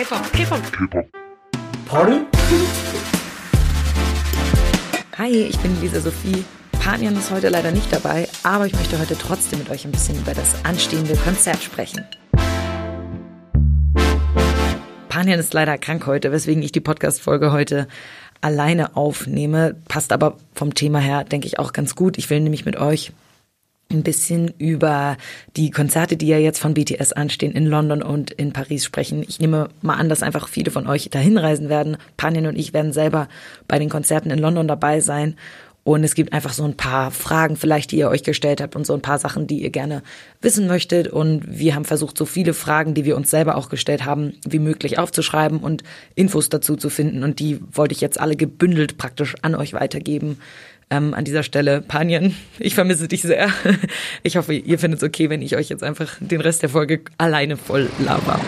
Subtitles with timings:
[0.00, 0.72] K-Pop, K-Pop.
[0.72, 1.06] K-Pop.
[1.84, 2.26] Pardon?
[5.18, 6.42] Hi, ich bin Lisa Sophie.
[6.72, 10.18] Panian ist heute leider nicht dabei, aber ich möchte heute trotzdem mit euch ein bisschen
[10.18, 12.06] über das anstehende Konzert sprechen.
[15.10, 17.86] Panian ist leider krank heute, weswegen ich die Podcast-Folge heute
[18.40, 19.76] alleine aufnehme.
[19.86, 22.16] Passt aber vom Thema her, denke ich, auch ganz gut.
[22.16, 23.12] Ich will nämlich mit euch
[23.90, 25.16] ein bisschen über
[25.56, 29.24] die Konzerte, die ja jetzt von BTS anstehen, in London und in Paris sprechen.
[29.26, 31.96] Ich nehme mal an, dass einfach viele von euch dahin reisen werden.
[32.16, 33.28] Panien und ich werden selber
[33.66, 35.36] bei den Konzerten in London dabei sein.
[35.82, 38.86] Und es gibt einfach so ein paar Fragen vielleicht, die ihr euch gestellt habt und
[38.86, 40.02] so ein paar Sachen, die ihr gerne
[40.42, 41.08] wissen möchtet.
[41.08, 44.58] Und wir haben versucht, so viele Fragen, die wir uns selber auch gestellt haben, wie
[44.58, 45.82] möglich aufzuschreiben und
[46.14, 47.24] Infos dazu zu finden.
[47.24, 50.38] Und die wollte ich jetzt alle gebündelt praktisch an euch weitergeben.
[50.92, 53.48] Ähm, an dieser Stelle, Panien, ich vermisse dich sehr.
[54.24, 57.02] Ich hoffe, ihr findet es okay, wenn ich euch jetzt einfach den Rest der Folge
[57.16, 58.40] alleine voll laber.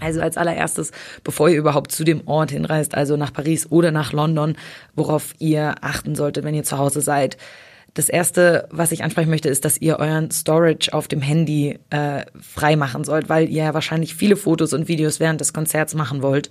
[0.00, 0.90] Also als allererstes,
[1.22, 4.56] bevor ihr überhaupt zu dem Ort hinreist, also nach Paris oder nach London,
[4.96, 7.36] worauf ihr achten solltet, wenn ihr zu Hause seid.
[7.94, 12.24] Das erste, was ich ansprechen möchte, ist, dass ihr euren Storage auf dem Handy äh,
[12.40, 16.22] frei machen sollt, weil ihr ja wahrscheinlich viele Fotos und Videos während des Konzerts machen
[16.22, 16.50] wollt.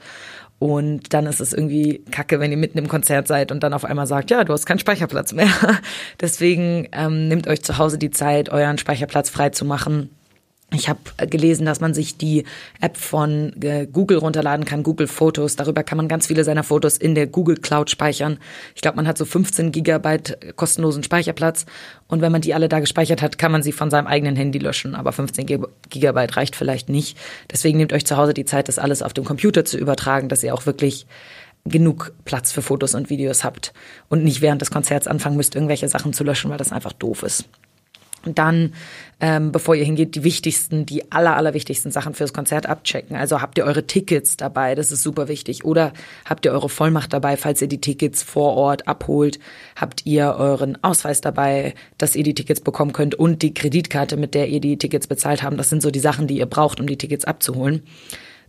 [0.62, 3.84] Und dann ist es irgendwie kacke, wenn ihr mitten im Konzert seid und dann auf
[3.84, 5.50] einmal sagt, ja, du hast keinen Speicherplatz mehr.
[6.22, 10.12] Deswegen ähm, nehmt euch zu Hause die Zeit, euren Speicherplatz frei zu machen
[10.74, 12.46] ich habe gelesen, dass man sich die
[12.80, 15.58] App von äh, Google runterladen kann, Google Fotos.
[15.58, 18.40] Darüber kann man ganz viele seiner Fotos in der Google Cloud speichern.
[18.74, 21.66] Ich glaube, man hat so 15 Gigabyte kostenlosen Speicherplatz.
[22.08, 24.60] Und wenn man die alle da gespeichert hat, kann man sie von seinem eigenen Handy
[24.60, 24.96] löschen.
[24.96, 25.46] Aber 15
[25.90, 27.18] Gigabyte reicht vielleicht nicht.
[27.52, 30.42] Deswegen nehmt euch zu Hause die Zeit, das alles auf dem Computer zu übertragen, dass
[30.42, 31.06] ihr auch wirklich
[31.66, 33.74] genug Platz für Fotos und Videos habt
[34.08, 37.24] und nicht während des Konzerts anfangen müsst, irgendwelche Sachen zu löschen, weil das einfach doof
[37.24, 37.46] ist.
[38.26, 38.74] Und dann,
[39.20, 43.16] ähm, bevor ihr hingeht, die wichtigsten, die aller, aller wichtigsten Sachen fürs Konzert abchecken.
[43.16, 45.66] Also habt ihr eure Tickets dabei, das ist super wichtig.
[45.66, 45.94] Oder
[46.26, 49.40] habt ihr eure Vollmacht dabei, falls ihr die Tickets vor Ort abholt?
[49.76, 54.36] Habt ihr euren Ausweis dabei, dass ihr die Tickets bekommen könnt und die Kreditkarte, mit
[54.36, 55.58] der ihr die Tickets bezahlt habt?
[55.60, 57.84] Das sind so die Sachen, die ihr braucht, um die Tickets abzuholen.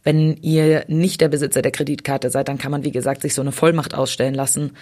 [0.04, 3.40] Wenn ihr nicht der Besitzer der Kreditkarte seid, dann kann man, wie gesagt, sich so
[3.40, 4.72] eine Vollmacht ausstellen lassen.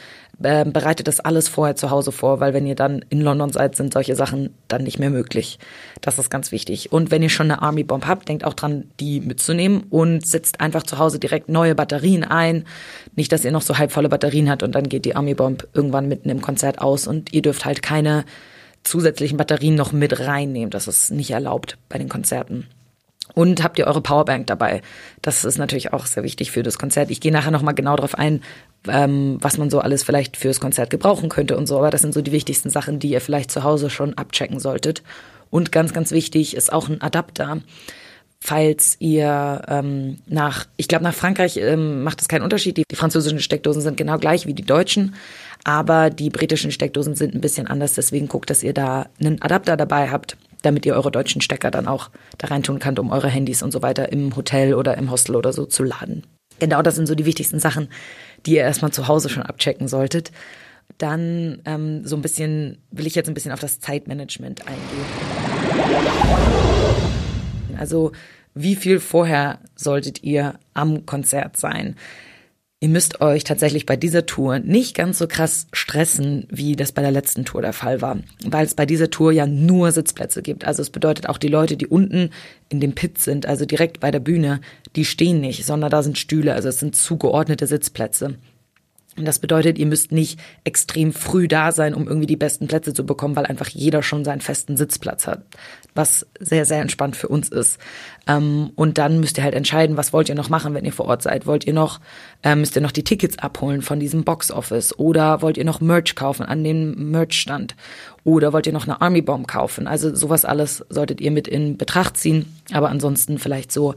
[0.43, 3.77] Ähm, bereitet das alles vorher zu Hause vor, weil wenn ihr dann in London seid,
[3.77, 5.59] sind solche Sachen dann nicht mehr möglich.
[6.01, 6.91] Das ist ganz wichtig.
[6.93, 10.61] Und wenn ihr schon eine Army Bomb habt, denkt auch dran, die mitzunehmen und setzt
[10.61, 12.65] einfach zu Hause direkt neue Batterien ein.
[13.15, 16.09] Nicht, dass ihr noch so halbvolle Batterien habt und dann geht die Army Bomb irgendwann
[16.09, 18.25] mitten im Konzert aus und ihr dürft halt keine
[18.85, 20.71] zusätzlichen Batterien noch mit reinnehmen.
[20.71, 22.67] Das ist nicht erlaubt bei den Konzerten.
[23.35, 24.83] Und habt ihr eure Powerbank dabei?
[25.23, 27.11] Das ist natürlich auch sehr wichtig für das Konzert.
[27.11, 28.43] Ich gehe nachher nochmal genau darauf ein,
[28.89, 31.79] ähm, was man so alles vielleicht fürs Konzert gebrauchen könnte und so.
[31.79, 35.03] Aber das sind so die wichtigsten Sachen, die ihr vielleicht zu Hause schon abchecken solltet.
[35.51, 37.61] Und ganz, ganz wichtig ist auch ein Adapter.
[38.43, 42.79] Falls ihr ähm, nach, ich glaube, nach Frankreich ähm, macht es keinen Unterschied.
[42.79, 45.15] Die, die französischen Steckdosen sind genau gleich wie die deutschen.
[45.65, 47.95] Aber die britischen Steckdosen sind ein bisschen anders.
[47.95, 51.87] Deswegen guckt, dass ihr da einen Adapter dabei habt damit ihr eure deutschen Stecker dann
[51.87, 55.37] auch da reintun könnt, um eure Handys und so weiter im Hotel oder im Hostel
[55.37, 56.25] oder so zu laden.
[56.59, 57.89] Genau, das sind so die wichtigsten Sachen,
[58.47, 60.31] die ihr erstmal zu Hause schon abchecken solltet.
[60.99, 65.07] Dann ähm, so ein bisschen, will ich jetzt ein bisschen auf das Zeitmanagement eingehen.
[67.79, 68.13] Also
[68.55, 71.97] wie viel vorher solltet ihr am Konzert sein?
[72.83, 77.03] Ihr müsst euch tatsächlich bei dieser Tour nicht ganz so krass stressen, wie das bei
[77.03, 80.65] der letzten Tour der Fall war, weil es bei dieser Tour ja nur Sitzplätze gibt.
[80.65, 82.31] Also es bedeutet auch die Leute, die unten
[82.71, 84.63] in dem Pit sind, also direkt bei der Bühne,
[84.97, 88.37] die stehen nicht, sondern da sind Stühle, also es sind zugeordnete Sitzplätze.
[89.17, 92.95] Und das bedeutet, ihr müsst nicht extrem früh da sein, um irgendwie die besten Plätze
[92.95, 95.43] zu bekommen, weil einfach jeder schon seinen festen Sitzplatz hat,
[95.97, 97.81] was sehr, sehr entspannt für uns ist.
[98.29, 101.07] Ähm, und dann müsst ihr halt entscheiden, was wollt ihr noch machen, wenn ihr vor
[101.07, 101.45] Ort seid.
[101.47, 102.01] Wollt ihr noch,
[102.45, 106.15] äh, müsst ihr noch die Tickets abholen von diesem Boxoffice oder wollt ihr noch Merch
[106.15, 107.75] kaufen an dem Merchstand
[108.23, 109.89] oder wollt ihr noch eine Army Bomb kaufen?
[109.89, 113.97] Also sowas alles solltet ihr mit in Betracht ziehen, aber ansonsten vielleicht so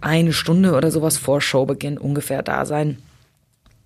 [0.00, 2.98] eine Stunde oder sowas vor Showbeginn ungefähr da sein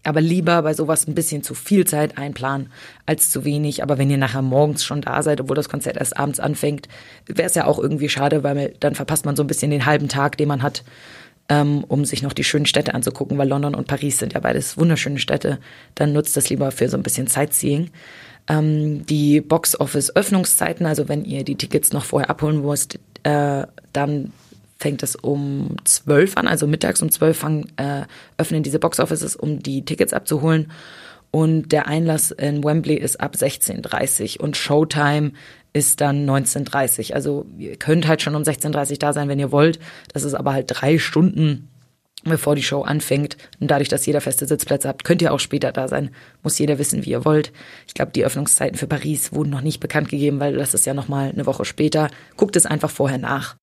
[0.06, 2.70] aber lieber bei sowas ein bisschen zu viel Zeit einplanen
[3.06, 3.82] als zu wenig.
[3.82, 6.88] Aber wenn ihr nachher morgens schon da seid, obwohl das Konzert erst abends anfängt,
[7.26, 10.08] wäre es ja auch irgendwie schade, weil dann verpasst man so ein bisschen den halben
[10.08, 10.84] Tag, den man hat,
[11.48, 14.76] ähm, um sich noch die schönen Städte anzugucken, weil London und Paris sind ja beides
[14.76, 15.58] wunderschöne Städte.
[15.94, 17.90] Dann nutzt das lieber für so ein bisschen Sightseeing.
[18.48, 24.32] Ähm, die Box-Office-Öffnungszeiten, also wenn ihr die Tickets noch vorher abholen müsst, äh, dann
[24.78, 28.02] fängt es um zwölf an, also mittags um zwölf fangen, äh,
[28.36, 30.70] öffnen diese Boxoffices, um die Tickets abzuholen.
[31.30, 35.32] Und der Einlass in Wembley ist ab 16.30 und Showtime
[35.72, 39.78] ist dann 19.30 Also ihr könnt halt schon um 16.30 da sein, wenn ihr wollt.
[40.12, 41.68] Das ist aber halt drei Stunden
[42.24, 43.36] bevor die Show anfängt.
[43.60, 46.10] Und dadurch, dass jeder feste Sitzplätze habt, könnt ihr auch später da sein.
[46.42, 47.52] Muss jeder wissen, wie ihr wollt.
[47.86, 50.94] Ich glaube, die Öffnungszeiten für Paris wurden noch nicht bekannt gegeben, weil das ist ja
[50.94, 52.10] nochmal eine Woche später.
[52.36, 53.56] Guckt es einfach vorher nach.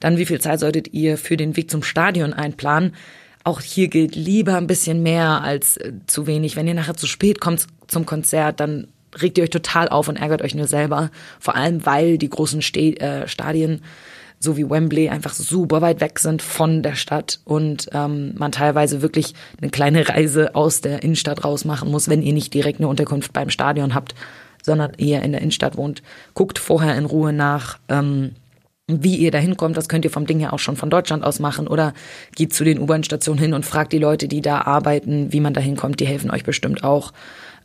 [0.00, 2.94] Dann, wie viel Zeit solltet ihr für den Weg zum Stadion einplanen?
[3.44, 6.56] Auch hier gilt lieber ein bisschen mehr als äh, zu wenig.
[6.56, 8.88] Wenn ihr nachher zu spät kommt zum Konzert, dann
[9.20, 11.10] regt ihr euch total auf und ärgert euch nur selber.
[11.38, 13.82] Vor allem, weil die großen äh, Stadien
[14.38, 19.00] so wie Wembley einfach super weit weg sind von der Stadt und ähm, man teilweise
[19.00, 22.88] wirklich eine kleine Reise aus der Innenstadt raus machen muss, wenn ihr nicht direkt eine
[22.88, 24.14] Unterkunft beim Stadion habt,
[24.62, 26.02] sondern eher in der Innenstadt wohnt.
[26.34, 27.78] Guckt vorher in Ruhe nach.
[27.88, 28.32] Ähm,
[28.88, 31.40] wie ihr da hinkommt, das könnt ihr vom Ding her auch schon von Deutschland aus
[31.40, 31.92] machen oder
[32.36, 35.60] geht zu den U-Bahn-Stationen hin und fragt die Leute, die da arbeiten, wie man da
[35.60, 35.98] hinkommt.
[35.98, 37.12] Die helfen euch bestimmt auch.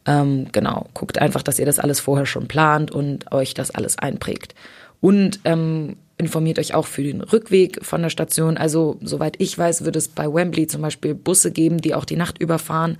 [0.07, 3.99] Ähm, genau, guckt einfach, dass ihr das alles vorher schon plant und euch das alles
[3.99, 4.55] einprägt.
[4.99, 8.57] Und ähm, informiert euch auch für den Rückweg von der Station.
[8.57, 12.15] Also, soweit ich weiß, wird es bei Wembley zum Beispiel Busse geben, die auch die
[12.15, 12.97] Nacht überfahren.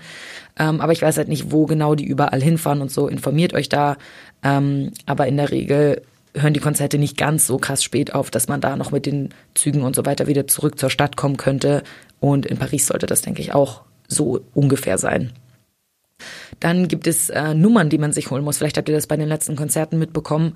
[0.60, 3.08] Ähm, aber ich weiß halt nicht, wo genau die überall hinfahren und so.
[3.08, 3.98] Informiert euch da.
[4.44, 6.04] Ähm, aber in der Regel
[6.36, 9.30] hören die Konzerte nicht ganz so krass spät auf, dass man da noch mit den
[9.54, 11.84] Zügen und so weiter wieder zurück zur Stadt kommen könnte.
[12.20, 15.32] Und in Paris sollte das, denke ich, auch so ungefähr sein.
[16.60, 18.58] Dann gibt es äh, Nummern, die man sich holen muss.
[18.58, 20.54] Vielleicht habt ihr das bei den letzten Konzerten mitbekommen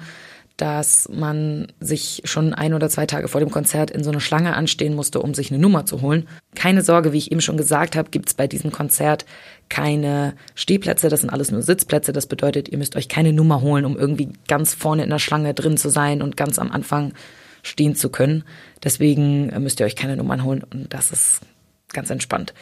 [0.57, 4.55] dass man sich schon ein oder zwei Tage vor dem Konzert in so eine Schlange
[4.55, 6.27] anstehen musste, um sich eine Nummer zu holen.
[6.55, 9.25] Keine Sorge, wie ich eben schon gesagt habe, gibt es bei diesem Konzert
[9.69, 12.13] keine Stehplätze, das sind alles nur Sitzplätze.
[12.13, 15.53] Das bedeutet, ihr müsst euch keine Nummer holen, um irgendwie ganz vorne in der Schlange
[15.53, 17.13] drin zu sein und ganz am Anfang
[17.63, 18.43] stehen zu können.
[18.83, 21.41] Deswegen müsst ihr euch keine Nummern holen und das ist
[21.95, 22.53] ganz entspannt.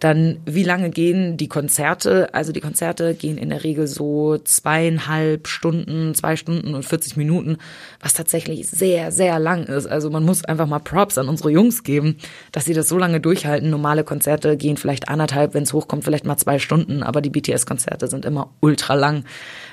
[0.00, 2.34] Dann, wie lange gehen die Konzerte?
[2.34, 7.56] Also die Konzerte gehen in der Regel so zweieinhalb Stunden, zwei Stunden und 40 Minuten,
[8.00, 9.86] was tatsächlich sehr, sehr lang ist.
[9.86, 12.16] Also man muss einfach mal Props an unsere Jungs geben,
[12.52, 13.70] dass sie das so lange durchhalten.
[13.70, 18.08] Normale Konzerte gehen vielleicht anderthalb, wenn es hochkommt, vielleicht mal zwei Stunden, aber die BTS-Konzerte
[18.08, 19.24] sind immer ultra lang.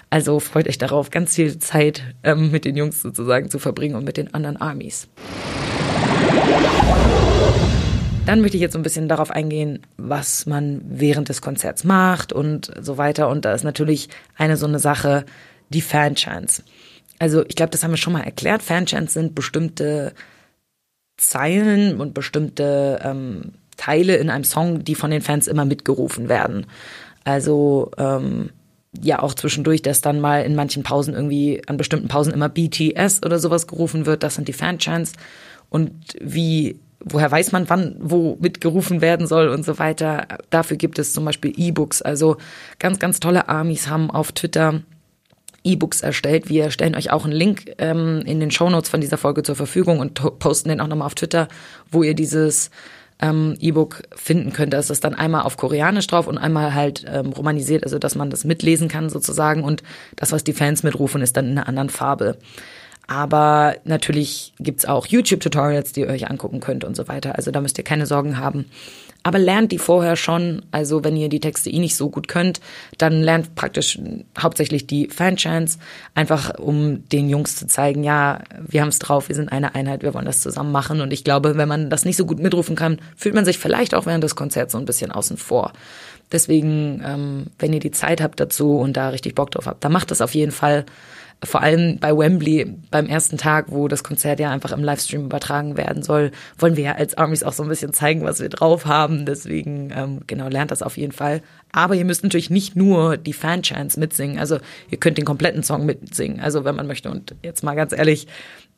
[0.09, 4.05] Also freut euch darauf, ganz viel Zeit ähm, mit den Jungs sozusagen zu verbringen und
[4.05, 5.07] mit den anderen Armies.
[8.27, 12.33] Dann möchte ich jetzt so ein bisschen darauf eingehen, was man während des Konzerts macht
[12.33, 13.29] und so weiter.
[13.29, 15.25] Und da ist natürlich eine so eine Sache,
[15.69, 16.61] die Fanchants.
[17.19, 18.63] Also ich glaube, das haben wir schon mal erklärt.
[18.63, 20.11] Fanchants sind bestimmte
[21.15, 26.65] Zeilen und bestimmte ähm, Teile in einem Song, die von den Fans immer mitgerufen werden.
[27.23, 28.49] Also ähm,
[29.01, 33.23] ja auch zwischendurch, dass dann mal in manchen Pausen irgendwie an bestimmten Pausen immer BTS
[33.23, 34.21] oder sowas gerufen wird.
[34.23, 35.13] Das sind die Fanchants.
[35.69, 40.27] Und wie woher weiß man, wann wo mitgerufen werden soll und so weiter.
[40.49, 42.01] Dafür gibt es zum Beispiel E-Books.
[42.01, 42.37] Also
[42.79, 44.81] ganz, ganz tolle Armies haben auf Twitter
[45.63, 46.49] E-Books erstellt.
[46.49, 49.99] Wir stellen euch auch einen Link ähm, in den Shownotes von dieser Folge zur Verfügung
[49.99, 51.47] und posten den auch nochmal auf Twitter,
[51.91, 52.71] wo ihr dieses
[53.19, 54.73] ähm, E-Book finden könnt.
[54.73, 58.29] Das ist dann einmal auf Koreanisch drauf und einmal halt ähm, romanisiert, also dass man
[58.29, 59.63] das mitlesen kann sozusagen.
[59.63, 59.83] Und
[60.15, 62.37] das, was die Fans mitrufen, ist dann in einer anderen Farbe.
[63.07, 67.35] Aber natürlich gibt's auch YouTube-Tutorials, die ihr euch angucken könnt und so weiter.
[67.35, 68.65] Also da müsst ihr keine Sorgen haben.
[69.23, 70.61] Aber lernt die vorher schon.
[70.71, 72.59] Also wenn ihr die Texte eh nicht so gut könnt,
[72.97, 73.97] dann lernt praktisch
[74.37, 75.79] hauptsächlich die Fanchants,
[76.15, 80.13] einfach um den Jungs zu zeigen, ja, wir haben's drauf, wir sind eine Einheit, wir
[80.13, 80.99] wollen das zusammen machen.
[80.99, 83.95] Und ich glaube, wenn man das nicht so gut mitrufen kann, fühlt man sich vielleicht
[83.95, 85.71] auch während des Konzerts so ein bisschen außen vor.
[86.31, 89.93] Deswegen, ähm, wenn ihr die Zeit habt dazu und da richtig Bock drauf habt, dann
[89.93, 90.85] macht das auf jeden Fall
[91.43, 95.77] vor allem bei Wembley beim ersten Tag, wo das Konzert ja einfach im Livestream übertragen
[95.77, 98.85] werden soll, wollen wir ja als Armies auch so ein bisschen zeigen, was wir drauf
[98.85, 99.25] haben.
[99.25, 101.41] Deswegen, ähm, genau, lernt das auf jeden Fall.
[101.71, 104.39] Aber ihr müsst natürlich nicht nur die Fanchants mitsingen.
[104.39, 104.57] Also
[104.89, 106.39] ihr könnt den kompletten Song mitsingen.
[106.39, 107.11] Also wenn man möchte.
[107.11, 108.27] Und jetzt mal ganz ehrlich,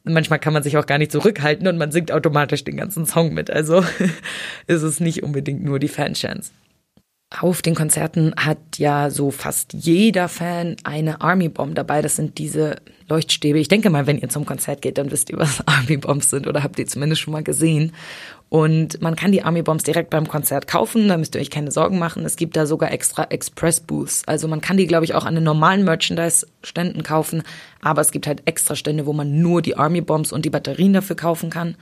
[0.03, 3.33] manchmal kann man sich auch gar nicht zurückhalten und man singt automatisch den ganzen Song
[3.33, 3.49] mit.
[3.49, 3.85] Also
[4.67, 6.51] ist es nicht unbedingt nur die Fanchants.
[7.37, 12.01] Auf den Konzerten hat ja so fast jeder Fan eine Army Bomb dabei.
[12.01, 13.59] Das sind diese Leuchtstäbe.
[13.59, 16.47] Ich denke mal, wenn ihr zum Konzert geht, dann wisst ihr, was Army Bombs sind
[16.47, 17.93] oder habt ihr zumindest schon mal gesehen.
[18.49, 21.71] Und man kann die Army Bombs direkt beim Konzert kaufen, da müsst ihr euch keine
[21.71, 22.25] Sorgen machen.
[22.25, 24.23] Es gibt da sogar extra Express Booths.
[24.25, 27.43] Also man kann die, glaube ich, auch an den normalen Merchandise-Ständen kaufen,
[27.79, 30.93] aber es gibt halt extra Stände, wo man nur die Army Bombs und die Batterien
[30.93, 31.75] dafür kaufen kann.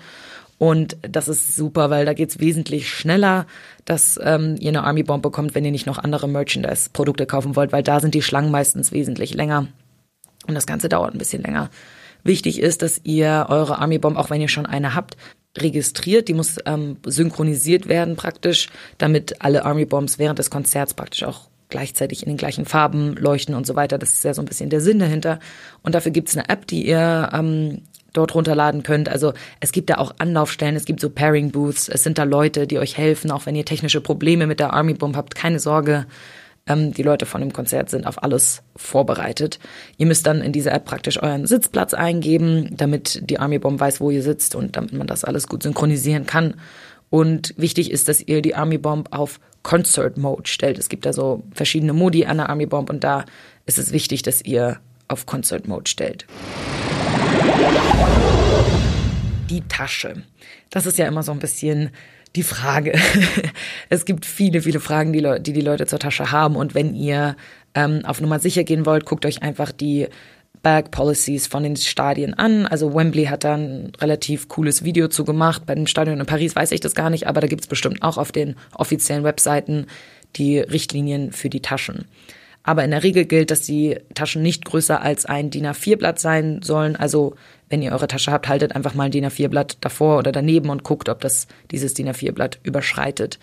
[0.58, 3.46] Und das ist super, weil da geht's wesentlich schneller,
[3.86, 7.72] dass ähm, ihr eine Army Bomb bekommt, wenn ihr nicht noch andere Merchandise-Produkte kaufen wollt,
[7.72, 9.68] weil da sind die Schlangen meistens wesentlich länger.
[10.48, 11.70] Und das Ganze dauert ein bisschen länger.
[12.24, 15.16] Wichtig ist, dass ihr eure Army Bomb, auch wenn ihr schon eine habt,
[15.58, 16.28] registriert.
[16.28, 21.50] Die muss ähm, synchronisiert werden praktisch, damit alle Army Bombs während des Konzerts praktisch auch
[21.70, 23.98] gleichzeitig in den gleichen Farben leuchten und so weiter.
[23.98, 25.40] Das ist ja so ein bisschen der Sinn dahinter.
[25.84, 27.82] Und dafür gibt es eine App, die ihr ähm,
[28.18, 29.10] dort runterladen könnt.
[29.10, 32.68] Also es gibt da auch Anlaufstellen, es gibt so Pairing Booths, es sind da Leute,
[32.68, 36.06] die euch helfen, auch wenn ihr technische Probleme mit der Army Bomb habt, keine Sorge.
[36.68, 39.60] Ähm, die Leute von dem Konzert sind auf alles vorbereitet.
[39.98, 44.02] Ihr müsst dann in dieser App praktisch euren Sitzplatz eingeben, damit die Army Bomb weiß,
[44.02, 46.56] wo ihr sitzt und damit man das alles gut synchronisieren kann.
[47.10, 50.78] Und wichtig ist, dass ihr die Army Bomb auf Concert Mode stellt.
[50.78, 53.26] Es gibt da so verschiedene Modi an der Army Bomb und da
[53.66, 56.26] ist es wichtig, dass ihr auf Concert Mode stellt.
[59.50, 60.24] Die Tasche.
[60.70, 61.92] Das ist ja immer so ein bisschen
[62.36, 62.94] die Frage.
[63.90, 66.56] es gibt viele, viele Fragen, die, die die Leute zur Tasche haben.
[66.56, 67.36] Und wenn ihr
[67.74, 70.08] ähm, auf Nummer sicher gehen wollt, guckt euch einfach die
[70.64, 72.66] Bag Policies von den Stadien an.
[72.66, 75.66] Also Wembley hat da ein relativ cooles Video zu gemacht.
[75.66, 78.18] Bei den Stadien in Paris weiß ich das gar nicht, aber da gibt's bestimmt auch
[78.18, 79.88] auf den offiziellen Webseiten
[80.36, 82.06] die Richtlinien für die Taschen.
[82.68, 86.62] Aber in der Regel gilt, dass die Taschen nicht größer als ein DIN A4-Blatt sein
[86.62, 86.98] sollen.
[86.98, 87.34] Also
[87.70, 90.84] wenn ihr eure Tasche habt, haltet einfach mal ein DIN A4-Blatt davor oder daneben und
[90.84, 93.40] guckt, ob das dieses DIN A4-Blatt überschreitet.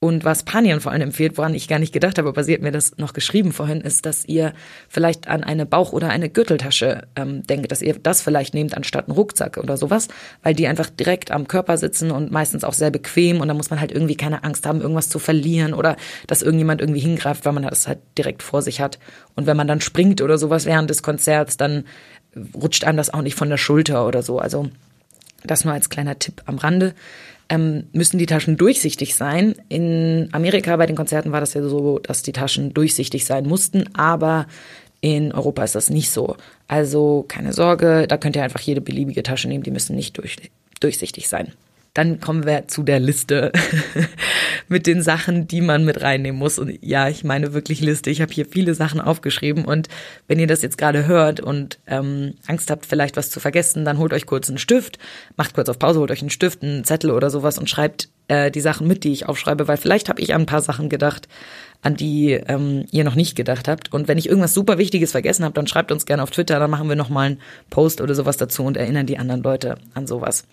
[0.00, 2.60] Und was Panian vor allem empfiehlt, woran ich gar nicht gedacht habe, aber sie hat
[2.60, 4.52] mir das noch geschrieben vorhin, ist, dass ihr
[4.88, 9.08] vielleicht an eine Bauch- oder eine Gürteltasche ähm, denkt, dass ihr das vielleicht nehmt anstatt
[9.08, 10.06] einen Rucksack oder sowas,
[10.44, 13.70] weil die einfach direkt am Körper sitzen und meistens auch sehr bequem und da muss
[13.70, 15.96] man halt irgendwie keine Angst haben, irgendwas zu verlieren oder
[16.28, 19.00] dass irgendjemand irgendwie hingreift, weil man das halt direkt vor sich hat.
[19.34, 21.86] Und wenn man dann springt oder sowas während des Konzerts, dann
[22.54, 24.38] rutscht einem das auch nicht von der Schulter oder so.
[24.38, 24.70] Also
[25.42, 26.94] das nur als kleiner Tipp am Rande
[27.48, 29.54] ähm, müssen die Taschen durchsichtig sein.
[29.68, 33.84] In Amerika bei den Konzerten war das ja so, dass die Taschen durchsichtig sein mussten,
[33.94, 34.46] aber
[35.00, 36.36] in Europa ist das nicht so.
[36.66, 40.36] Also keine Sorge, da könnt ihr einfach jede beliebige Tasche nehmen, die müssen nicht durch,
[40.80, 41.52] durchsichtig sein.
[41.98, 43.50] Dann kommen wir zu der Liste
[44.68, 46.60] mit den Sachen, die man mit reinnehmen muss.
[46.60, 48.08] Und ja, ich meine wirklich Liste.
[48.08, 49.88] Ich habe hier viele Sachen aufgeschrieben und
[50.28, 53.98] wenn ihr das jetzt gerade hört und ähm, Angst habt, vielleicht was zu vergessen, dann
[53.98, 55.00] holt euch kurz einen Stift,
[55.36, 58.52] macht kurz auf Pause, holt euch einen Stift, einen Zettel oder sowas und schreibt äh,
[58.52, 61.26] die Sachen mit, die ich aufschreibe, weil vielleicht habe ich an ein paar Sachen gedacht,
[61.82, 63.92] an die ähm, ihr noch nicht gedacht habt.
[63.92, 66.70] Und wenn ich irgendwas super Wichtiges vergessen habe, dann schreibt uns gerne auf Twitter, dann
[66.70, 67.40] machen wir nochmal einen
[67.70, 70.44] Post oder sowas dazu und erinnern die anderen Leute an sowas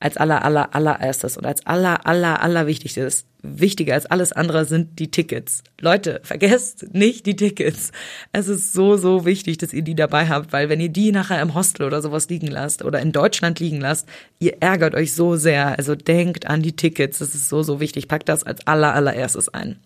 [0.00, 4.98] als aller, aller, allererstes und als aller, aller, aller wichtigstes, wichtiger als alles andere sind
[4.98, 5.62] die Tickets.
[5.80, 7.92] Leute, vergesst nicht die Tickets.
[8.32, 11.40] Es ist so, so wichtig, dass ihr die dabei habt, weil wenn ihr die nachher
[11.40, 14.08] im Hostel oder sowas liegen lasst oder in Deutschland liegen lasst,
[14.38, 15.78] ihr ärgert euch so sehr.
[15.78, 17.18] Also denkt an die Tickets.
[17.18, 18.08] Das ist so, so wichtig.
[18.08, 19.78] Packt das als aller, allererstes ein.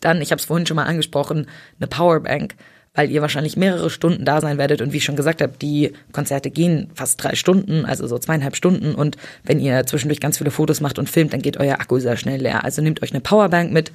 [0.00, 1.46] Dann, ich habe es vorhin schon mal angesprochen,
[1.78, 2.56] eine Powerbank
[2.94, 4.80] weil ihr wahrscheinlich mehrere Stunden da sein werdet.
[4.80, 8.54] Und wie ich schon gesagt habe, die Konzerte gehen fast drei Stunden, also so zweieinhalb
[8.54, 8.94] Stunden.
[8.94, 12.16] Und wenn ihr zwischendurch ganz viele Fotos macht und filmt, dann geht euer Akku sehr
[12.16, 12.64] schnell leer.
[12.64, 13.90] Also nehmt euch eine Powerbank mit.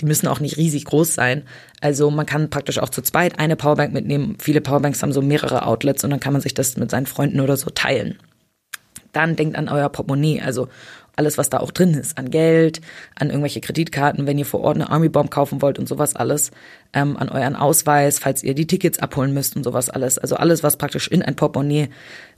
[0.00, 1.42] Die müssen auch nicht riesig groß sein.
[1.80, 4.36] Also man kann praktisch auch zu zweit eine Powerbank mitnehmen.
[4.38, 7.40] Viele Powerbanks haben so mehrere Outlets und dann kann man sich das mit seinen Freunden
[7.40, 8.18] oder so teilen.
[9.12, 10.68] Dann denkt an euer Portemonnaie, also
[11.16, 12.80] alles, was da auch drin ist, an Geld,
[13.14, 16.50] an irgendwelche Kreditkarten, wenn ihr vor Ort eine Army Bomb kaufen wollt und sowas alles,
[16.92, 20.18] ähm, an euren Ausweis, falls ihr die Tickets abholen müsst und sowas alles.
[20.18, 21.88] Also alles, was praktisch in ein Portemonnaie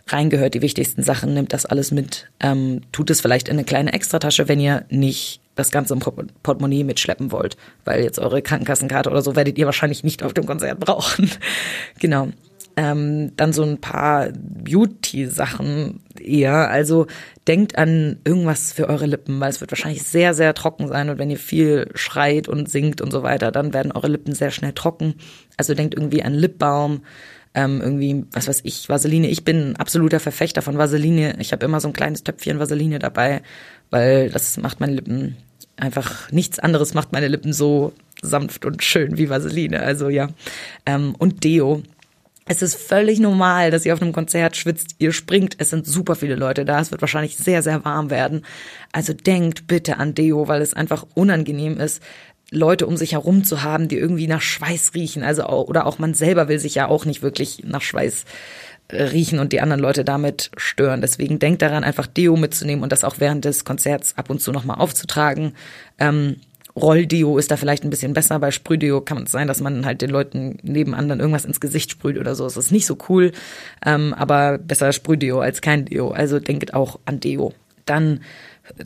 [0.08, 2.28] reingehört, die wichtigsten Sachen, nimmt das alles mit.
[2.40, 6.84] Ähm, tut es vielleicht in eine kleine Extratasche, wenn ihr nicht das Ganze im Portemonnaie
[6.84, 10.80] mitschleppen wollt, weil jetzt eure Krankenkassenkarte oder so werdet ihr wahrscheinlich nicht auf dem Konzert
[10.80, 11.30] brauchen.
[12.00, 12.28] genau.
[12.76, 16.70] Ähm, dann so ein paar Beauty-Sachen eher.
[16.70, 17.06] Also
[17.46, 21.08] denkt an irgendwas für eure Lippen, weil es wird wahrscheinlich sehr, sehr trocken sein.
[21.08, 24.50] Und wenn ihr viel schreit und singt und so weiter, dann werden eure Lippen sehr
[24.50, 25.14] schnell trocken.
[25.56, 27.02] Also denkt irgendwie an Lipbalm,
[27.54, 29.28] ähm, irgendwie, was weiß ich, Vaseline.
[29.28, 31.36] Ich bin ein absoluter Verfechter von Vaseline.
[31.38, 33.42] Ich habe immer so ein kleines Töpfchen Vaseline dabei,
[33.90, 35.36] weil das macht meine Lippen
[35.76, 39.80] einfach nichts anderes macht meine Lippen so sanft und schön wie Vaseline.
[39.80, 40.28] Also ja.
[40.86, 41.82] Ähm, und Deo.
[42.46, 46.14] Es ist völlig normal, dass ihr auf einem Konzert schwitzt, ihr springt, es sind super
[46.14, 48.44] viele Leute da, es wird wahrscheinlich sehr, sehr warm werden.
[48.92, 52.02] Also denkt bitte an Deo, weil es einfach unangenehm ist,
[52.50, 55.22] Leute um sich herum zu haben, die irgendwie nach Schweiß riechen.
[55.22, 58.24] Also oder auch man selber will sich ja auch nicht wirklich nach Schweiß
[58.88, 61.00] äh, riechen und die anderen Leute damit stören.
[61.00, 64.52] Deswegen denkt daran, einfach Deo mitzunehmen und das auch während des Konzerts ab und zu
[64.52, 65.54] nochmal aufzutragen.
[65.98, 66.36] Ähm,
[66.76, 68.38] Rolldeo ist da vielleicht ein bisschen besser.
[68.38, 71.90] Bei Sprühdeo kann es sein, dass man halt den Leuten nebenan dann irgendwas ins Gesicht
[71.90, 72.46] sprüht oder so.
[72.46, 73.32] Es ist nicht so cool,
[73.84, 76.10] ähm, aber besser Sprühdeo als kein Deo.
[76.10, 77.52] Also denkt auch an Deo.
[77.86, 78.20] Dann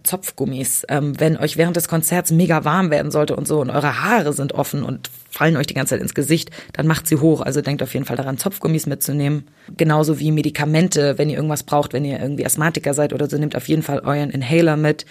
[0.02, 0.85] Zopfgummis.
[0.88, 4.33] Ähm, wenn euch während des Konzerts mega warm werden sollte und so und eure Haare
[4.33, 7.40] sind offen und fallen euch die ganze Zeit ins Gesicht, dann macht sie hoch.
[7.42, 9.47] Also denkt auf jeden Fall daran, Zopfgummis mitzunehmen.
[9.76, 13.54] Genauso wie Medikamente, wenn ihr irgendwas braucht, wenn ihr irgendwie Asthmatiker seid oder so, nehmt
[13.54, 15.07] auf jeden Fall euren Inhaler mit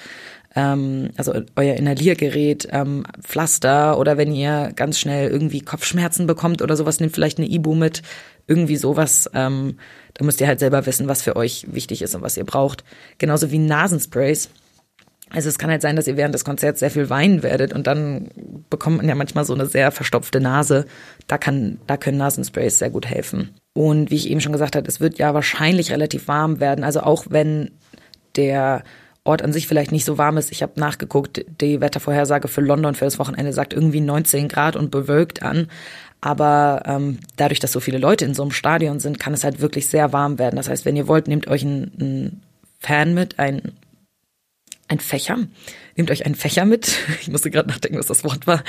[0.57, 6.75] ähm, also euer Inhaliergerät, ähm, Pflaster oder wenn ihr ganz schnell irgendwie Kopfschmerzen bekommt oder
[6.75, 8.01] sowas, nehmt vielleicht eine Ibu mit,
[8.47, 9.29] irgendwie sowas.
[9.35, 9.77] Ähm,
[10.15, 12.83] da müsst ihr halt selber wissen, was für euch wichtig ist und was ihr braucht.
[13.19, 14.49] Genauso wie Nasensprays.
[15.29, 17.85] Also es kann halt sein, dass ihr während des Konzerts sehr viel weinen werdet und
[17.85, 18.29] dann
[18.71, 20.85] bekommt man ja manchmal so eine sehr verstopfte Nase.
[21.27, 23.51] Da kann, da können Nasensprays sehr gut helfen.
[23.73, 26.83] Und wie ich eben schon gesagt habe, es wird ja wahrscheinlich relativ warm werden.
[26.83, 27.71] Also auch wenn
[28.37, 28.83] der
[29.27, 30.51] Ort an sich vielleicht nicht so warm ist.
[30.51, 34.91] Ich habe nachgeguckt, die Wettervorhersage für London für das Wochenende sagt irgendwie 19 Grad und
[34.91, 35.67] bewölkt an.
[36.21, 39.61] Aber ähm, dadurch, dass so viele Leute in so einem Stadion sind, kann es halt
[39.61, 40.55] wirklich sehr warm werden.
[40.55, 42.41] Das heißt, wenn ihr wollt, nehmt euch einen, einen
[42.79, 43.73] Fan mit, ein
[44.87, 45.37] ein Fächer.
[45.95, 46.97] Nehmt euch einen Fächer mit.
[47.21, 48.63] Ich musste gerade nachdenken, was das Wort war.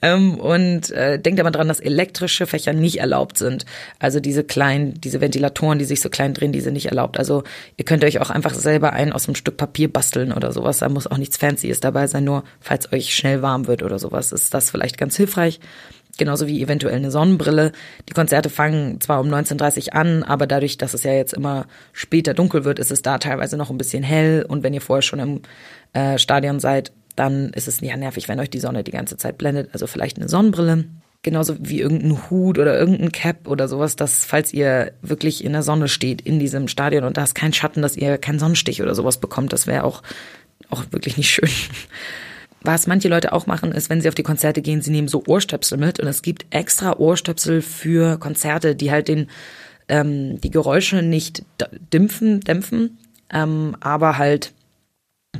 [0.00, 3.64] Ähm, und äh, denkt aber dran, dass elektrische Fächer nicht erlaubt sind.
[3.98, 7.18] Also diese kleinen, diese Ventilatoren, die sich so klein drehen, die sind nicht erlaubt.
[7.18, 7.42] Also
[7.76, 10.78] ihr könnt euch auch einfach selber einen aus einem Stück Papier basteln oder sowas.
[10.78, 12.24] Da muss auch nichts Fancyes dabei sein.
[12.24, 15.60] Nur falls euch schnell warm wird oder sowas, ist das vielleicht ganz hilfreich
[16.18, 17.72] genauso wie eventuell eine Sonnenbrille.
[18.08, 22.34] Die Konzerte fangen zwar um 19.30 an, aber dadurch, dass es ja jetzt immer später
[22.34, 24.44] dunkel wird, ist es da teilweise noch ein bisschen hell.
[24.48, 25.40] Und wenn ihr vorher schon im
[25.92, 29.38] äh, Stadion seid, dann ist es ja nervig, wenn euch die Sonne die ganze Zeit
[29.38, 29.70] blendet.
[29.72, 30.84] Also vielleicht eine Sonnenbrille.
[31.22, 35.62] Genauso wie irgendein Hut oder irgendein Cap oder sowas, dass falls ihr wirklich in der
[35.62, 38.94] Sonne steht in diesem Stadion und da ist kein Schatten, dass ihr keinen Sonnenstich oder
[38.94, 40.02] sowas bekommt, das wäre auch,
[40.68, 41.48] auch wirklich nicht schön.
[42.64, 45.22] Was manche Leute auch machen, ist, wenn sie auf die Konzerte gehen, sie nehmen so
[45.26, 49.28] Ohrstöpsel mit und es gibt extra Ohrstöpsel für Konzerte, die halt den
[49.88, 51.44] ähm, die Geräusche nicht
[51.92, 52.98] dämpfen, dämpfen,
[53.30, 54.52] ähm, aber halt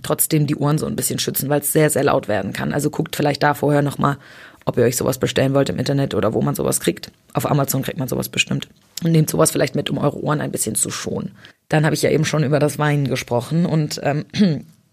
[0.02, 2.72] trotzdem die Ohren so ein bisschen schützen, weil es sehr, sehr laut werden kann.
[2.72, 4.18] Also guckt vielleicht da vorher nochmal,
[4.64, 7.10] ob ihr euch sowas bestellen wollt im Internet oder wo man sowas kriegt.
[7.32, 8.68] Auf Amazon kriegt man sowas bestimmt.
[9.02, 11.32] Und nehmt sowas vielleicht mit, um eure Ohren ein bisschen zu schonen.
[11.68, 14.24] Dann habe ich ja eben schon über das Weinen gesprochen und ähm,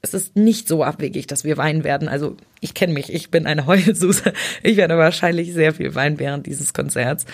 [0.03, 2.07] es ist nicht so abwegig, dass wir weinen werden.
[2.07, 4.33] Also ich kenne mich, ich bin eine Heulsuse.
[4.63, 7.25] Ich werde wahrscheinlich sehr viel weinen während dieses Konzerts.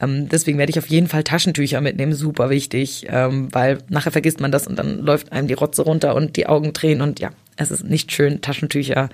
[0.00, 4.40] Ähm, deswegen werde ich auf jeden Fall Taschentücher mitnehmen, super wichtig, ähm, weil nachher vergisst
[4.40, 7.30] man das und dann läuft einem die Rotze runter und die Augen drehen und ja,
[7.56, 8.40] es ist nicht schön.
[8.40, 9.10] Taschentücher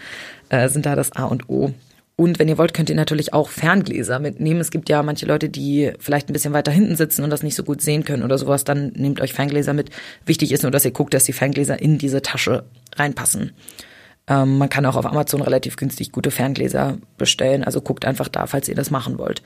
[0.48, 1.74] äh, sind da das A und O.
[2.20, 4.60] Und wenn ihr wollt, könnt ihr natürlich auch Ferngläser mitnehmen.
[4.60, 7.54] Es gibt ja manche Leute, die vielleicht ein bisschen weiter hinten sitzen und das nicht
[7.54, 8.62] so gut sehen können oder sowas.
[8.62, 9.88] Dann nehmt euch Ferngläser mit.
[10.26, 13.52] Wichtig ist nur, dass ihr guckt, dass die Ferngläser in diese Tasche reinpassen.
[14.26, 17.64] Ähm, man kann auch auf Amazon relativ günstig gute Ferngläser bestellen.
[17.64, 19.40] Also guckt einfach da, falls ihr das machen wollt.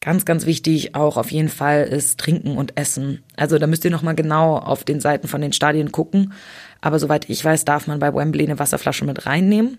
[0.00, 3.24] Ganz, ganz wichtig auch auf jeden Fall ist Trinken und Essen.
[3.34, 6.34] Also da müsst ihr nochmal genau auf den Seiten von den Stadien gucken.
[6.80, 9.78] Aber soweit ich weiß, darf man bei Wembley eine Wasserflasche mit reinnehmen.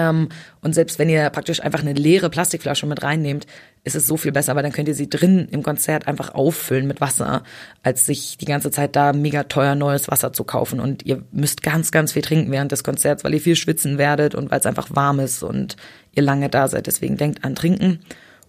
[0.00, 0.30] Ähm,
[0.62, 3.46] und selbst wenn ihr praktisch einfach eine leere Plastikflasche mit reinnehmt,
[3.84, 6.86] ist es so viel besser, weil dann könnt ihr sie drin im Konzert einfach auffüllen
[6.86, 7.42] mit Wasser,
[7.82, 10.80] als sich die ganze Zeit da mega teuer neues Wasser zu kaufen.
[10.80, 14.34] Und ihr müsst ganz, ganz viel trinken während des Konzerts, weil ihr viel schwitzen werdet
[14.34, 15.76] und weil es einfach warm ist und
[16.12, 16.86] ihr lange da seid.
[16.86, 18.00] Deswegen denkt an Trinken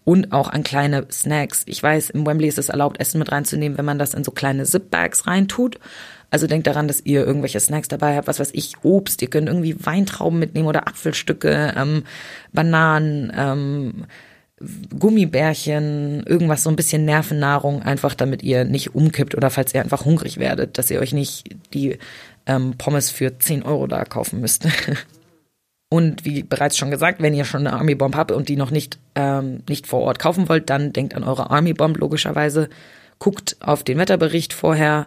[0.03, 1.63] und auch an kleine Snacks.
[1.65, 4.31] Ich weiß, im Wembley ist es erlaubt, Essen mit reinzunehmen, wenn man das in so
[4.31, 5.79] kleine Zip-Bags reintut.
[6.31, 9.47] Also denkt daran, dass ihr irgendwelche Snacks dabei habt, was weiß ich, Obst, ihr könnt
[9.47, 12.03] irgendwie Weintrauben mitnehmen oder Apfelstücke, ähm,
[12.53, 14.05] Bananen, ähm,
[14.97, 20.05] Gummibärchen, irgendwas so ein bisschen Nervennahrung, einfach damit ihr nicht umkippt oder falls ihr einfach
[20.05, 21.97] hungrig werdet, dass ihr euch nicht die
[22.45, 24.67] ähm, Pommes für 10 Euro da kaufen müsst.
[25.89, 28.71] Und wie bereits schon gesagt, wenn ihr schon eine Army Bomb habt und die noch
[28.71, 32.69] nicht, ähm, nicht vor Ort kaufen wollt, dann denkt an eure Army Bomb logischerweise.
[33.19, 35.05] Guckt auf den Wetterbericht vorher,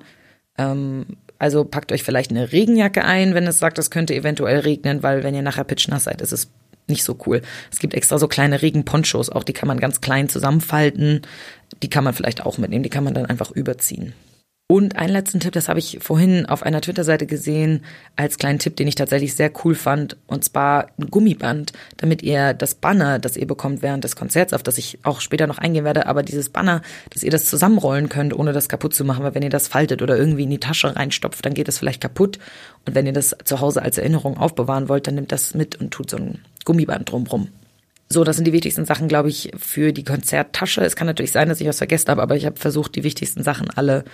[0.59, 1.07] ähm,
[1.38, 5.23] also packt euch vielleicht eine Regenjacke ein, wenn es sagt, es könnte eventuell regnen, weil
[5.23, 6.51] wenn ihr nachher pitchnass seid, ist es
[6.87, 7.43] nicht so cool.
[7.73, 11.23] Es gibt extra so kleine Regenponchos, auch die kann man ganz klein zusammenfalten.
[11.83, 14.12] Die kann man vielleicht auch mitnehmen, die kann man dann einfach überziehen.
[14.66, 17.85] Und einen letzten Tipp, das habe ich vorhin auf einer Twitter-Seite gesehen,
[18.16, 22.55] als kleinen Tipp, den ich tatsächlich sehr cool fand, und zwar ein Gummiband, damit ihr
[22.55, 25.85] das Banner, das ihr bekommt während des Konzerts, auf das ich auch später noch eingehen
[25.85, 29.35] werde, aber dieses Banner, dass ihr das zusammenrollen könnt, ohne das kaputt zu machen, weil
[29.35, 32.38] wenn ihr das faltet oder irgendwie in die Tasche reinstopft, dann geht es vielleicht kaputt.
[32.87, 35.90] Und wenn ihr das zu Hause als Erinnerung aufbewahren wollt, dann nehmt das mit und
[35.90, 37.48] tut so ein Gummiband drumrum.
[38.09, 40.83] So, das sind die wichtigsten Sachen, glaube ich, für die Konzerttasche.
[40.83, 43.42] Es kann natürlich sein, dass ich was vergessen habe, aber ich habe versucht, die wichtigsten
[43.42, 44.05] Sachen alle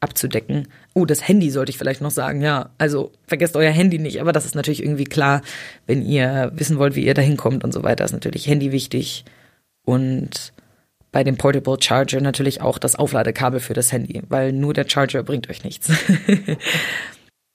[0.00, 0.68] abzudecken.
[0.94, 2.70] Oh, das Handy sollte ich vielleicht noch sagen, ja.
[2.78, 5.42] Also vergesst euer Handy nicht, aber das ist natürlich irgendwie klar,
[5.86, 9.24] wenn ihr wissen wollt, wie ihr da hinkommt und so weiter, ist natürlich Handy wichtig.
[9.84, 10.52] Und
[11.12, 15.22] bei dem Portable Charger natürlich auch das Aufladekabel für das Handy, weil nur der Charger
[15.22, 15.90] bringt euch nichts.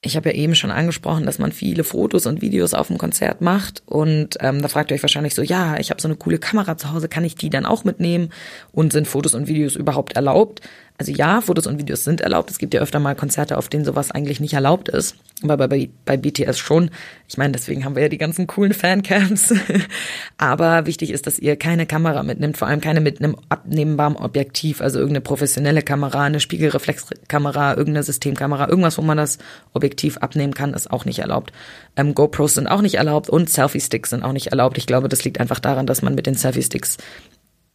[0.04, 3.41] Ich habe ja eben schon angesprochen, dass man viele Fotos und Videos auf dem Konzert
[3.41, 6.39] macht und ähm, da fragt ihr euch wahrscheinlich so, ja, ich habe so eine coole
[6.39, 8.30] Kamera zu Hause, kann ich die dann auch mitnehmen
[8.71, 10.62] und sind Fotos und Videos überhaupt erlaubt?
[10.97, 12.51] Also ja, Fotos und Videos sind erlaubt.
[12.51, 15.15] Es gibt ja öfter mal Konzerte, auf denen sowas eigentlich nicht erlaubt ist.
[15.43, 16.91] Aber bei, bei BTS schon.
[17.27, 19.54] Ich meine, deswegen haben wir ja die ganzen coolen Fancams.
[20.38, 24.82] Aber wichtig ist, dass ihr keine Kamera mitnimmt, vor allem keine mit einem abnehmbaren Objektiv,
[24.82, 29.39] also irgendeine professionelle Kamera, eine Spiegelreflexkamera, irgendeine Systemkamera, irgendwas, wo man das
[29.73, 31.51] Objektiv abnehmen kann, ist auch nicht erlaubt.
[31.95, 34.77] Ähm, GoPros sind auch nicht erlaubt und Selfie-Sticks sind auch nicht erlaubt.
[34.77, 36.97] Ich glaube, das liegt einfach daran, dass man mit den Selfie-Sticks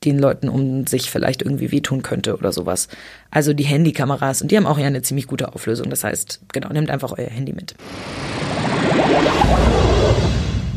[0.04, 2.88] den Leuten um sich vielleicht irgendwie wehtun könnte oder sowas.
[3.30, 5.90] Also die Handykameras und die haben auch ja eine ziemlich gute Auflösung.
[5.90, 7.74] Das heißt, genau, nehmt einfach euer Handy mit.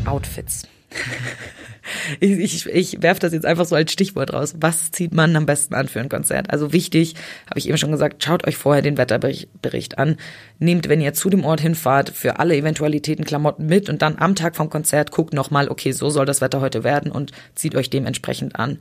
[0.06, 0.66] Outfits.
[2.20, 4.54] ich, ich, ich werfe das jetzt einfach so als Stichwort raus.
[4.58, 6.50] Was zieht man am besten an für ein Konzert?
[6.50, 7.14] Also wichtig,
[7.48, 10.16] habe ich eben schon gesagt, schaut euch vorher den Wetterbericht an.
[10.58, 14.34] Nehmt, wenn ihr zu dem Ort hinfahrt, für alle Eventualitäten Klamotten mit und dann am
[14.34, 17.90] Tag vom Konzert guckt nochmal, okay, so soll das Wetter heute werden und zieht euch
[17.90, 18.78] dementsprechend an.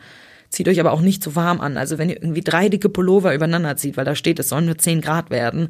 [0.49, 1.77] Zieht euch aber auch nicht zu warm an.
[1.77, 4.79] Also wenn ihr irgendwie drei dicke Pullover übereinander zieht, weil da steht, es sollen nur
[4.79, 5.69] zehn Grad werden,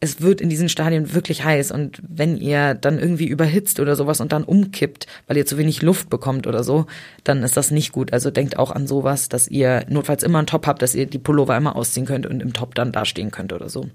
[0.00, 1.70] es wird in diesen Stadien wirklich heiß.
[1.70, 5.80] Und wenn ihr dann irgendwie überhitzt oder sowas und dann umkippt, weil ihr zu wenig
[5.80, 6.86] Luft bekommt oder so,
[7.24, 8.12] dann ist das nicht gut.
[8.12, 11.18] Also denkt auch an sowas, dass ihr notfalls immer einen Top habt, dass ihr die
[11.18, 13.88] Pullover immer ausziehen könnt und im Top dann dastehen könnt oder so.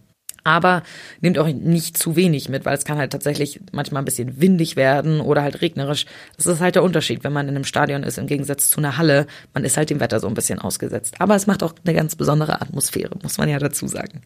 [0.44, 0.84] Aber
[1.22, 4.76] nehmt auch nicht zu wenig mit, weil es kann halt tatsächlich manchmal ein bisschen windig
[4.76, 6.06] werden oder halt regnerisch.
[6.36, 8.98] Das ist halt der Unterschied, wenn man in einem Stadion ist im Gegensatz zu einer
[8.98, 9.28] Halle.
[9.54, 11.16] Man ist halt dem Wetter so ein bisschen ausgesetzt.
[11.20, 14.22] Aber es macht auch eine ganz besondere Atmosphäre, muss man ja dazu sagen.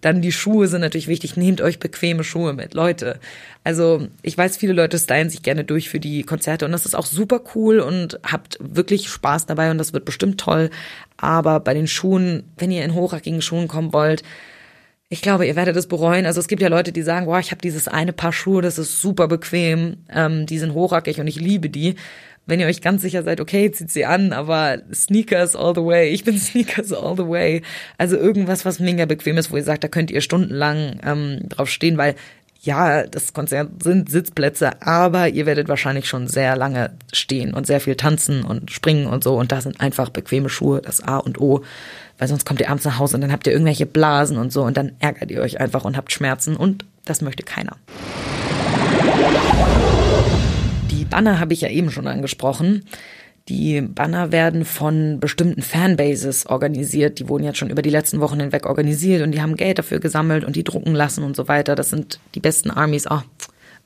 [0.00, 1.36] Dann die Schuhe sind natürlich wichtig.
[1.36, 3.18] Nehmt euch bequeme Schuhe mit, Leute.
[3.64, 6.94] Also ich weiß, viele Leute stylen sich gerne durch für die Konzerte und das ist
[6.94, 10.70] auch super cool und habt wirklich Spaß dabei und das wird bestimmt toll.
[11.16, 14.22] Aber bei den Schuhen, wenn ihr in hochrackigen Schuhen kommen wollt,
[15.12, 16.24] ich glaube, ihr werdet es bereuen.
[16.24, 18.78] Also es gibt ja Leute, die sagen, boah, ich habe dieses eine Paar Schuhe, das
[18.78, 21.96] ist super bequem, ähm, die sind hochrackig und ich liebe die.
[22.46, 26.10] Wenn ihr euch ganz sicher seid, okay, zieht sie an, aber Sneakers all the way.
[26.10, 27.62] Ich bin Sneakers all the way.
[27.98, 31.68] Also irgendwas, was mega bequem ist, wo ihr sagt, da könnt ihr stundenlang ähm, drauf
[31.68, 32.14] stehen, weil
[32.62, 37.80] ja, das Konzert sind Sitzplätze, aber ihr werdet wahrscheinlich schon sehr lange stehen und sehr
[37.80, 39.36] viel tanzen und springen und so.
[39.36, 41.62] Und da sind einfach bequeme Schuhe, das A und O
[42.20, 44.62] weil sonst kommt ihr abends nach Hause und dann habt ihr irgendwelche Blasen und so
[44.62, 47.76] und dann ärgert ihr euch einfach und habt Schmerzen und das möchte keiner.
[50.90, 52.84] Die Banner habe ich ja eben schon angesprochen.
[53.48, 57.18] Die Banner werden von bestimmten Fanbases organisiert.
[57.18, 59.98] Die wurden jetzt schon über die letzten Wochen hinweg organisiert und die haben Geld dafür
[59.98, 61.74] gesammelt und die drucken lassen und so weiter.
[61.74, 63.06] Das sind die besten Armies.
[63.10, 63.22] Oh,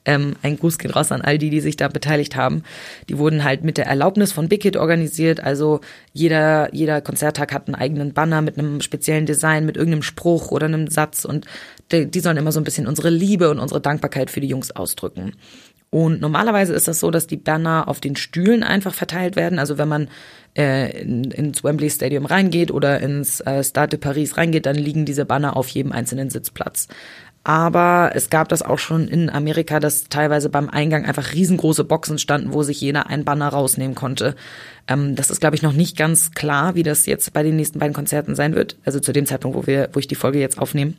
[0.05, 2.63] ähm, ein Gruß geht raus an all die, die sich da beteiligt haben.
[3.09, 5.41] Die wurden halt mit der Erlaubnis von Big Hit organisiert.
[5.41, 5.81] Also
[6.13, 10.67] jeder, jeder Konzerttag hat einen eigenen Banner mit einem speziellen Design, mit irgendeinem Spruch oder
[10.67, 11.25] einem Satz.
[11.25, 11.47] Und
[11.91, 14.71] die, die sollen immer so ein bisschen unsere Liebe und unsere Dankbarkeit für die Jungs
[14.71, 15.33] ausdrücken.
[15.95, 19.61] Und normalerweise ist das so, dass die Banner auf den Stühlen einfach verteilt werden.
[19.61, 20.09] Also wenn man
[20.59, 25.05] äh, in, ins Wembley Stadium reingeht oder ins äh, Stade de Paris reingeht, dann liegen
[25.05, 26.89] diese Banner auf jedem einzelnen Sitzplatz.
[27.47, 32.19] Aber es gab das auch schon in Amerika, dass teilweise beim Eingang einfach riesengroße Boxen
[32.19, 34.35] standen, wo sich jeder ein Banner rausnehmen konnte.
[34.89, 37.79] Ähm, das ist, glaube ich, noch nicht ganz klar, wie das jetzt bei den nächsten
[37.79, 38.77] beiden Konzerten sein wird.
[38.87, 40.95] Also zu dem Zeitpunkt, wo wir, wo ich die Folge jetzt aufnehme.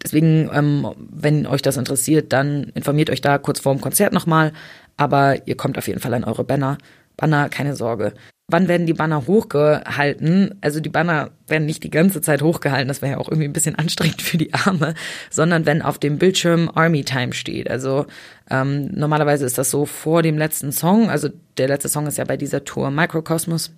[0.00, 4.52] Deswegen, ähm, wenn euch das interessiert, dann informiert euch da kurz vor dem Konzert nochmal.
[4.96, 6.78] Aber ihr kommt auf jeden Fall an eure Banner.
[7.16, 8.12] Banner, keine Sorge
[8.50, 10.54] wann werden die Banner hochgehalten?
[10.62, 13.52] Also die Banner werden nicht die ganze Zeit hochgehalten, das wäre ja auch irgendwie ein
[13.52, 14.94] bisschen anstrengend für die Arme,
[15.30, 17.70] sondern wenn auf dem Bildschirm Army Time steht.
[17.70, 18.06] Also
[18.50, 22.24] ähm, normalerweise ist das so vor dem letzten Song, also der letzte Song ist ja
[22.24, 23.72] bei dieser Tour Microcosmos.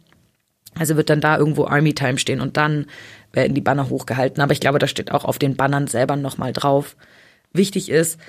[0.79, 2.87] Also wird dann da irgendwo Army Time stehen und dann
[3.33, 4.41] werden die Banner hochgehalten.
[4.41, 6.97] Aber ich glaube, da steht auch auf den Bannern selber nochmal drauf.
[7.53, 8.21] Wichtig ist,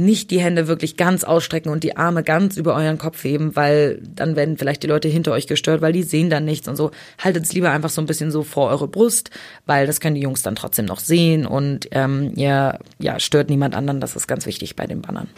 [0.00, 4.00] nicht die Hände wirklich ganz ausstrecken und die Arme ganz über euren Kopf heben, weil
[4.14, 6.90] dann werden vielleicht die Leute hinter euch gestört, weil die sehen dann nichts und so.
[7.18, 9.30] Haltet es lieber einfach so ein bisschen so vor eure Brust,
[9.66, 13.74] weil das können die Jungs dann trotzdem noch sehen und ähm, ihr ja, stört niemand
[13.74, 14.00] anderen.
[14.00, 15.28] Das ist ganz wichtig bei den Bannern.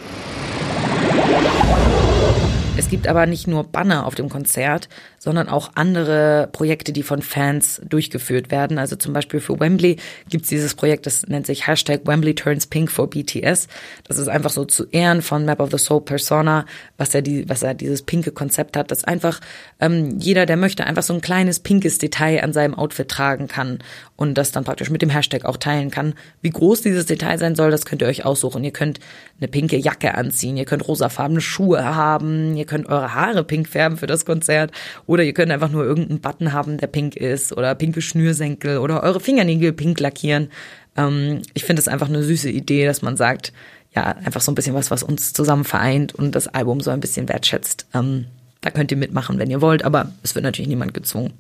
[2.75, 7.21] Es gibt aber nicht nur Banner auf dem Konzert, sondern auch andere Projekte, die von
[7.21, 8.79] Fans durchgeführt werden.
[8.79, 9.99] Also zum Beispiel für Wembley
[10.31, 13.69] gibt es dieses Projekt, das nennt sich Hashtag Wembley Turns Pink for BTS.
[14.09, 16.65] Das ist einfach so zu Ehren von Map of the Soul Persona,
[16.97, 19.41] was er, die, was er dieses pinke Konzept hat, dass einfach
[19.79, 23.81] ähm, jeder, der möchte, einfach so ein kleines pinkes Detail an seinem Outfit tragen kann
[24.17, 26.15] und das dann praktisch mit dem Hashtag auch teilen kann.
[26.41, 28.65] Wie groß dieses Detail sein soll, das könnt ihr euch aussuchen.
[28.65, 28.99] Ihr könnt
[29.39, 33.99] eine pinke Jacke anziehen, ihr könnt rosafarbene Schuhe haben, ihr könnt eure Haare pink färben
[33.99, 34.71] für das Konzert
[35.07, 39.03] oder ihr könnt einfach nur irgendeinen Button haben, der pink ist oder pinke Schnürsenkel oder
[39.03, 40.49] eure Fingernägel pink lackieren.
[40.97, 43.53] Ähm, ich finde es einfach eine süße Idee, dass man sagt,
[43.95, 47.01] ja, einfach so ein bisschen was, was uns zusammen vereint und das Album so ein
[47.01, 47.87] bisschen wertschätzt.
[47.95, 48.27] Ähm,
[48.61, 51.33] da könnt ihr mitmachen, wenn ihr wollt, aber es wird natürlich niemand gezwungen.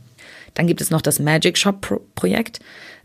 [0.54, 2.58] Dann gibt es noch das Magic Shop Projekt.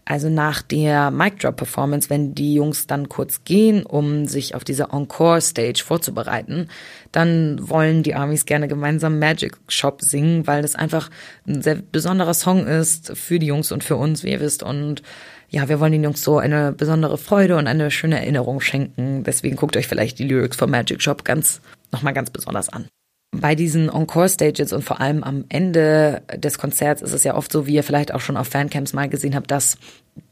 [0.09, 4.63] Also nach der Mic Drop Performance, wenn die Jungs dann kurz gehen, um sich auf
[4.63, 6.69] diese Encore Stage vorzubereiten,
[7.11, 11.09] dann wollen die Armies gerne gemeinsam Magic Shop singen, weil das einfach
[11.45, 14.63] ein sehr besonderer Song ist für die Jungs und für uns, wie ihr wisst.
[14.63, 15.03] Und
[15.49, 19.25] ja, wir wollen den Jungs so eine besondere Freude und eine schöne Erinnerung schenken.
[19.25, 21.59] Deswegen guckt euch vielleicht die Lyrics vom Magic Shop ganz,
[21.91, 22.87] nochmal ganz besonders an
[23.31, 27.67] bei diesen Encore-Stages und vor allem am Ende des Konzerts ist es ja oft so,
[27.67, 29.77] wie ihr vielleicht auch schon auf Fancamps mal gesehen habt, dass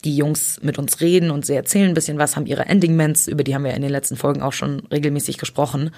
[0.03, 3.43] die Jungs mit uns reden und sie erzählen ein bisschen was, haben ihre Ending-Ments, über
[3.43, 5.91] die haben wir in den letzten Folgen auch schon regelmäßig gesprochen.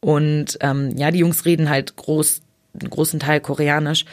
[0.00, 2.42] Und ähm, ja, die Jungs reden halt groß,
[2.78, 4.04] einen großen Teil Koreanisch,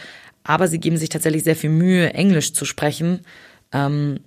[0.43, 3.19] aber sie geben sich tatsächlich sehr viel Mühe, Englisch zu sprechen.
[3.73, 4.21] Ähm,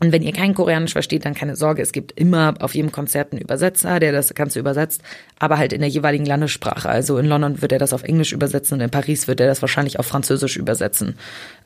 [0.00, 3.32] und wenn ihr kein Koreanisch versteht, dann keine Sorge, es gibt immer auf jedem Konzert
[3.32, 5.02] einen Übersetzer, der das Ganze übersetzt,
[5.38, 6.88] aber halt in der jeweiligen Landessprache.
[6.88, 9.62] Also in London wird er das auf Englisch übersetzen und in Paris wird er das
[9.62, 11.16] wahrscheinlich auf Französisch übersetzen.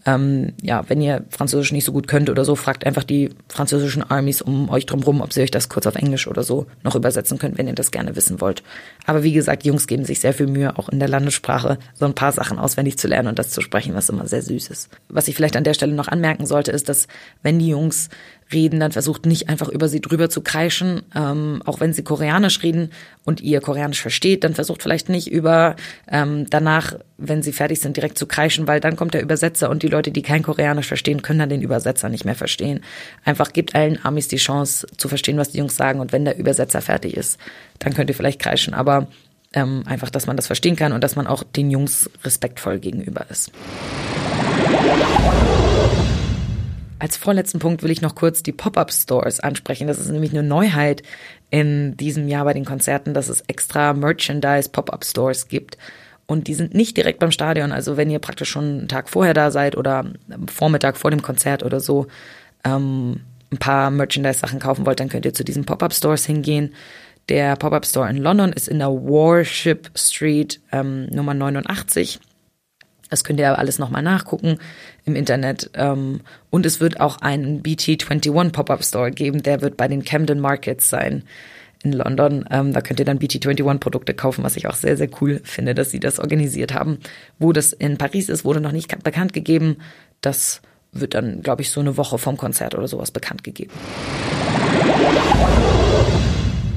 [0.04, 4.02] Ähm, ja, wenn ihr Französisch nicht so gut könnt oder so, fragt einfach die französischen
[4.02, 7.38] Armies um euch drumherum, ob sie euch das kurz auf Englisch oder so noch übersetzen
[7.38, 8.62] könnt, wenn ihr das gerne wissen wollt.
[9.06, 12.04] Aber wie gesagt, die Jungs geben sich sehr viel Mühe, auch in der Landessprache so
[12.04, 14.90] ein paar Sachen auswendig zu lernen und das zu sprechen, was immer sehr süß ist.
[15.08, 17.06] Was ich vielleicht an der Stelle noch anmerken sollte, ist, dass
[17.42, 18.08] wenn die Jungs
[18.52, 21.02] reden, dann versucht nicht einfach über sie drüber zu kreischen.
[21.14, 22.90] Ähm, auch wenn sie Koreanisch reden
[23.24, 25.76] und ihr Koreanisch versteht, dann versucht vielleicht nicht über
[26.08, 29.82] ähm, danach, wenn sie fertig sind, direkt zu kreischen, weil dann kommt der Übersetzer und
[29.82, 32.80] die Leute, die kein Koreanisch verstehen, können dann den Übersetzer nicht mehr verstehen.
[33.24, 36.38] Einfach gibt allen Amis die Chance zu verstehen, was die Jungs sagen und wenn der
[36.38, 37.38] Übersetzer fertig ist,
[37.78, 38.74] dann könnt ihr vielleicht kreischen.
[38.74, 39.08] Aber
[39.54, 43.26] ähm, einfach, dass man das verstehen kann und dass man auch den Jungs respektvoll gegenüber
[43.30, 43.50] ist.
[47.02, 49.88] Als vorletzten Punkt will ich noch kurz die Pop-up-Stores ansprechen.
[49.88, 51.02] Das ist nämlich eine Neuheit
[51.50, 55.78] in diesem Jahr bei den Konzerten, dass es extra Merchandise Pop-up-Stores gibt.
[56.26, 57.72] Und die sind nicht direkt beim Stadion.
[57.72, 61.22] Also wenn ihr praktisch schon einen Tag vorher da seid oder am Vormittag vor dem
[61.22, 62.06] Konzert oder so
[62.62, 66.72] ähm, ein paar Merchandise-Sachen kaufen wollt, dann könnt ihr zu diesen Pop-up-Stores hingehen.
[67.28, 72.20] Der Pop-up-Store in London ist in der Warship Street ähm, Nummer 89.
[73.12, 74.56] Das könnt ihr alles nochmal nachgucken
[75.04, 75.70] im Internet.
[75.74, 80.40] Ähm, und es wird auch einen BT21 Pop-Up Store geben, der wird bei den Camden
[80.40, 81.22] Markets sein
[81.84, 82.46] in London.
[82.50, 85.74] Ähm, da könnt ihr dann BT21 Produkte kaufen, was ich auch sehr, sehr cool finde,
[85.74, 87.00] dass sie das organisiert haben.
[87.38, 89.76] Wo das in Paris ist, wurde noch nicht bekannt gegeben.
[90.22, 93.72] Das wird dann, glaube ich, so eine Woche vom Konzert oder sowas bekannt gegeben.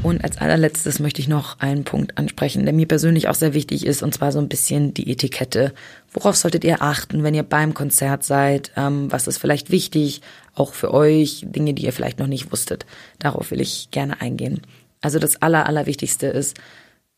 [0.06, 3.88] Und als allerletztes möchte ich noch einen Punkt ansprechen, der mir persönlich auch sehr wichtig
[3.88, 5.74] ist, und zwar so ein bisschen die Etikette.
[6.14, 8.72] Worauf solltet ihr achten, wenn ihr beim Konzert seid?
[8.78, 10.22] Ähm, was ist vielleicht wichtig,
[10.54, 11.44] auch für euch?
[11.48, 12.86] Dinge, die ihr vielleicht noch nicht wusstet.
[13.18, 14.62] Darauf will ich gerne eingehen.
[15.02, 16.56] Also das Aller, Allerwichtigste ist,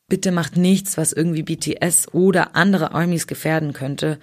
[0.07, 4.17] bitte macht nichts, was irgendwie BTS oder andere Armies gefährden könnte.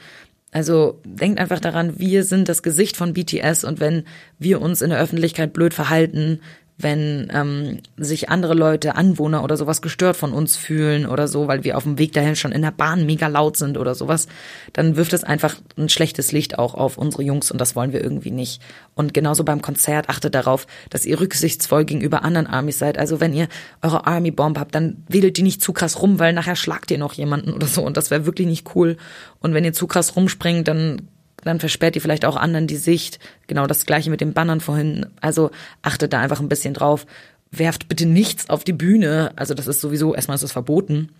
[0.52, 4.04] Also denkt einfach daran, wir sind das Gesicht von BTS und wenn
[4.38, 6.40] wir uns in der Öffentlichkeit blöd verhalten,
[6.76, 11.62] wenn ähm, sich andere Leute, Anwohner oder sowas gestört von uns fühlen oder so, weil
[11.62, 14.26] wir auf dem Weg dahin schon in der Bahn mega laut sind oder sowas,
[14.72, 18.02] dann wirft es einfach ein schlechtes Licht auch auf unsere Jungs und das wollen wir
[18.02, 18.60] irgendwie nicht.
[18.94, 22.98] Und genauso beim Konzert achtet darauf, dass ihr rücksichtsvoll gegenüber anderen Armys seid.
[22.98, 23.48] Also wenn ihr
[23.80, 26.98] eure Army Bomb habt, dann wedelt die nicht zu krass rum, weil nachher schlagt ihr
[26.98, 28.96] noch jemanden oder so und das wäre wirklich nicht cool.
[29.38, 31.08] Und wenn ihr zu krass rumspringt, dann
[31.44, 33.18] dann versperrt ihr vielleicht auch anderen die Sicht.
[33.46, 35.06] Genau das gleiche mit den Bannern vorhin.
[35.20, 35.50] Also
[35.82, 37.06] achtet da einfach ein bisschen drauf.
[37.50, 39.32] Werft bitte nichts auf die Bühne.
[39.36, 41.10] Also das ist sowieso, erstmal ist es verboten.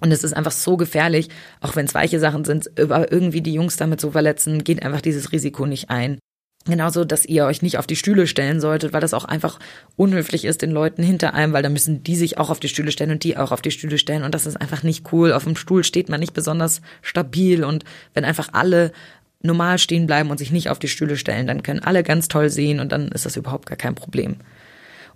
[0.00, 1.28] Und es ist einfach so gefährlich,
[1.60, 5.00] auch wenn es weiche Sachen sind, aber irgendwie die Jungs damit zu verletzen, geht einfach
[5.00, 6.18] dieses Risiko nicht ein.
[6.66, 9.60] Genauso, dass ihr euch nicht auf die Stühle stellen solltet, weil das auch einfach
[9.94, 12.90] unhöflich ist den Leuten hinter einem, weil da müssen die sich auch auf die Stühle
[12.90, 15.32] stellen und die auch auf die Stühle stellen und das ist einfach nicht cool.
[15.32, 18.90] Auf dem Stuhl steht man nicht besonders stabil und wenn einfach alle
[19.42, 22.50] normal stehen bleiben und sich nicht auf die Stühle stellen, dann können alle ganz toll
[22.50, 24.36] sehen und dann ist das überhaupt gar kein Problem.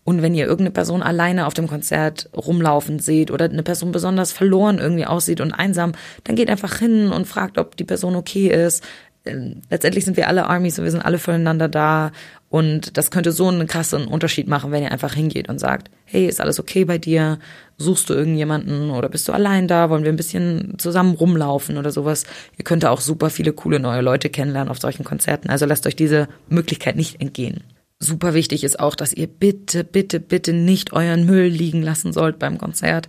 [0.04, 4.32] Und wenn ihr irgendeine Person alleine auf dem Konzert rumlaufen seht oder eine Person besonders
[4.32, 5.92] verloren irgendwie aussieht und einsam,
[6.24, 8.82] dann geht einfach hin und fragt, ob die Person okay ist.
[9.26, 12.12] Ähm, letztendlich sind wir alle Armies und wir sind alle füreinander da.
[12.50, 16.26] Und das könnte so einen krassen Unterschied machen, wenn ihr einfach hingeht und sagt, hey,
[16.26, 17.38] ist alles okay bei dir?
[17.78, 19.88] Suchst du irgendjemanden oder bist du allein da?
[19.88, 22.24] Wollen wir ein bisschen zusammen rumlaufen oder sowas?
[22.58, 25.48] Ihr könnt auch super viele coole neue Leute kennenlernen auf solchen Konzerten.
[25.48, 27.62] Also lasst euch diese Möglichkeit nicht entgehen.
[28.02, 32.38] Super wichtig ist auch, dass ihr bitte, bitte, bitte nicht euren Müll liegen lassen sollt
[32.38, 33.08] beim Konzert.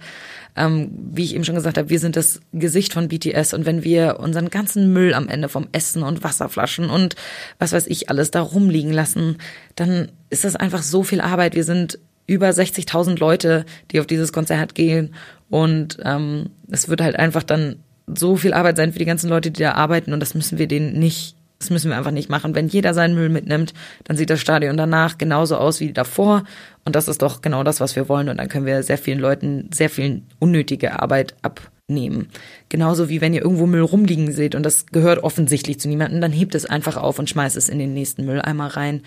[0.57, 3.85] Ähm, wie ich eben schon gesagt habe, wir sind das Gesicht von BTS und wenn
[3.85, 7.15] wir unseren ganzen Müll am Ende vom Essen und Wasserflaschen und
[7.57, 9.37] was weiß ich alles da rumliegen lassen,
[9.77, 11.55] dann ist das einfach so viel Arbeit.
[11.55, 15.15] Wir sind über 60.000 Leute, die auf dieses Konzert gehen
[15.49, 17.77] und ähm, es wird halt einfach dann
[18.13, 20.67] so viel Arbeit sein für die ganzen Leute, die da arbeiten und das müssen wir
[20.67, 22.55] denen nicht Das müssen wir einfach nicht machen.
[22.55, 26.43] Wenn jeder seinen Müll mitnimmt, dann sieht das Stadion danach genauso aus wie davor.
[26.85, 28.29] Und das ist doch genau das, was wir wollen.
[28.29, 32.29] Und dann können wir sehr vielen Leuten sehr viel unnötige Arbeit abnehmen.
[32.69, 36.31] Genauso wie wenn ihr irgendwo Müll rumliegen seht und das gehört offensichtlich zu niemandem, dann
[36.31, 39.03] hebt es einfach auf und schmeißt es in den nächsten Mülleimer rein.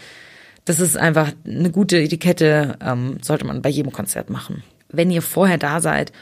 [0.65, 4.63] Das ist einfach eine gute Etikette, ähm, sollte man bei jedem Konzert machen.
[4.91, 6.13] Wenn ihr vorher da seid,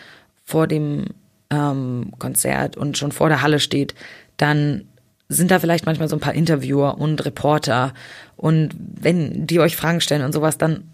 [0.46, 1.08] vor dem
[1.50, 3.94] ähm, Konzert und schon vor der Halle steht,
[4.38, 4.86] dann
[5.28, 7.94] sind da vielleicht manchmal so ein paar Interviewer und Reporter.
[8.36, 10.84] Und wenn die euch Fragen stellen und sowas, dann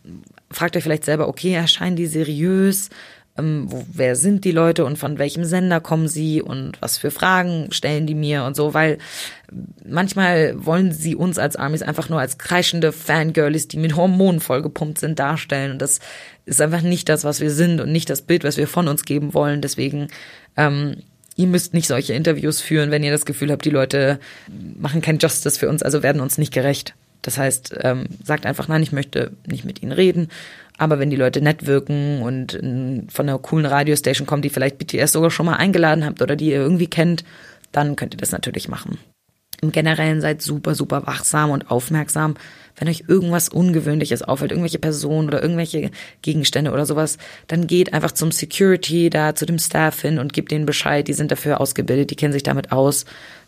[0.50, 2.90] fragt euch vielleicht selber, okay, erscheinen die seriös?
[3.36, 7.12] Ähm, wo, wer sind die Leute und von welchem Sender kommen sie und was für
[7.12, 8.98] Fragen stellen die mir und so, weil
[9.86, 14.98] manchmal wollen sie uns als Armies einfach nur als kreischende Fangirlies, die mit Hormonen vollgepumpt
[14.98, 15.72] sind, darstellen.
[15.72, 16.00] Und das
[16.46, 19.04] ist einfach nicht das, was wir sind und nicht das Bild, was wir von uns
[19.04, 19.60] geben wollen.
[19.60, 20.08] Deswegen
[20.56, 20.96] ähm,
[21.38, 24.18] ihr müsst nicht solche Interviews führen, wenn ihr das Gefühl habt, die Leute
[24.76, 26.94] machen kein Justice für uns, also werden uns nicht gerecht.
[27.22, 30.28] Das heißt, ähm, sagt einfach, nein, ich möchte nicht mit ihnen reden.
[30.78, 35.12] Aber wenn die Leute nett wirken und von einer coolen Radiostation kommen, die vielleicht BTS
[35.12, 37.24] sogar schon mal eingeladen habt oder die ihr irgendwie kennt,
[37.72, 38.98] dann könnt ihr das natürlich machen.
[39.60, 42.34] Im Generellen seid super, super wachsam und aufmerksam.
[42.76, 45.90] Wenn euch irgendwas Ungewöhnliches auffällt, irgendwelche Personen oder irgendwelche
[46.22, 47.18] Gegenstände oder sowas,
[47.48, 51.08] dann geht einfach zum Security, da zu dem Staff hin und gebt denen Bescheid.
[51.08, 53.04] Die sind dafür ausgebildet, die kennen sich damit aus.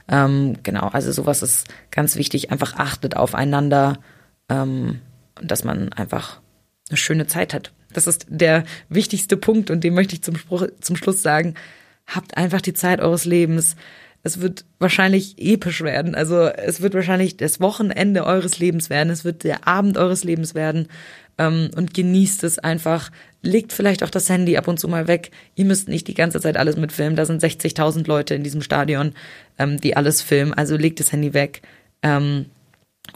[0.08, 2.50] Ähm, genau, also sowas ist ganz wichtig.
[2.50, 3.98] Einfach achtet aufeinander,
[4.48, 5.00] ähm,
[5.40, 6.40] dass man einfach
[6.88, 7.72] eine schöne Zeit hat.
[7.92, 11.54] Das ist der wichtigste Punkt und den möchte ich zum, Spruch, zum Schluss sagen.
[12.06, 13.76] Habt einfach die Zeit eures Lebens
[14.22, 16.14] es wird wahrscheinlich episch werden.
[16.14, 19.10] Also es wird wahrscheinlich das Wochenende eures Lebens werden.
[19.10, 20.88] Es wird der Abend eures Lebens werden.
[21.38, 23.10] Ähm, und genießt es einfach.
[23.42, 25.30] Legt vielleicht auch das Handy ab und zu mal weg.
[25.54, 27.16] Ihr müsst nicht die ganze Zeit alles mitfilmen.
[27.16, 29.14] Da sind 60.000 Leute in diesem Stadion,
[29.58, 30.52] ähm, die alles filmen.
[30.52, 31.62] Also legt das Handy weg.
[32.02, 32.46] Ähm,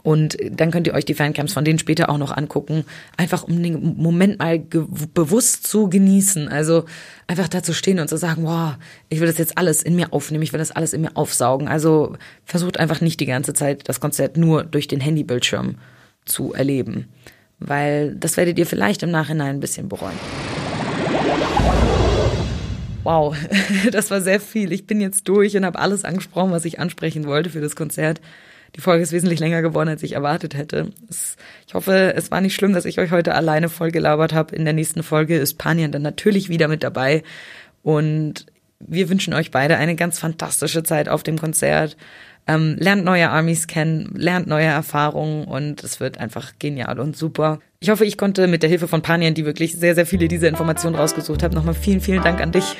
[0.03, 2.85] und dann könnt ihr euch die Fancams von denen später auch noch angucken.
[3.17, 6.47] Einfach um den Moment mal bewusst zu genießen.
[6.47, 6.85] Also
[7.27, 8.75] einfach da zu stehen und zu sagen, wow,
[9.09, 11.67] ich will das jetzt alles in mir aufnehmen, ich will das alles in mir aufsaugen.
[11.67, 15.75] Also versucht einfach nicht die ganze Zeit das Konzert nur durch den Handybildschirm
[16.25, 17.07] zu erleben.
[17.59, 20.19] Weil das werdet ihr vielleicht im Nachhinein ein bisschen bereuen.
[23.03, 23.35] Wow,
[23.91, 24.71] das war sehr viel.
[24.71, 28.19] Ich bin jetzt durch und habe alles angesprochen, was ich ansprechen wollte für das Konzert.
[28.75, 30.91] Die Folge ist wesentlich länger geworden, als ich erwartet hätte.
[31.09, 34.55] Es, ich hoffe, es war nicht schlimm, dass ich euch heute alleine voll gelabert habe.
[34.55, 37.23] In der nächsten Folge ist Panian dann natürlich wieder mit dabei.
[37.83, 38.45] Und
[38.79, 41.95] wir wünschen euch beide eine ganz fantastische Zeit auf dem Konzert.
[42.47, 47.59] Ähm, lernt neue Armies kennen, lernt neue Erfahrungen und es wird einfach genial und super.
[47.79, 50.47] Ich hoffe, ich konnte mit der Hilfe von Panian, die wirklich sehr, sehr viele dieser
[50.47, 52.77] Informationen rausgesucht hat, nochmal vielen, vielen Dank an dich.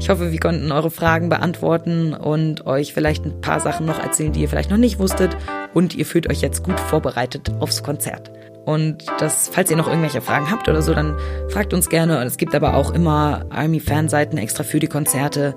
[0.00, 4.32] Ich hoffe, wir konnten eure Fragen beantworten und euch vielleicht ein paar Sachen noch erzählen,
[4.32, 5.36] die ihr vielleicht noch nicht wusstet
[5.74, 8.30] und ihr fühlt euch jetzt gut vorbereitet aufs Konzert.
[8.68, 11.16] Und das, falls ihr noch irgendwelche Fragen habt oder so, dann
[11.48, 12.20] fragt uns gerne.
[12.20, 15.54] Und es gibt aber auch immer Army-Fanseiten extra für die Konzerte,